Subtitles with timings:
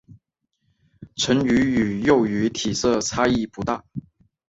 [1.15, 3.85] 成鱼与幼鱼体色差异不大。